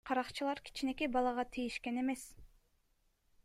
Каракчылар 0.09 0.61
кичинекей 0.67 1.09
балага 1.17 1.45
тийишкен 1.53 2.01
эмес. 2.05 2.23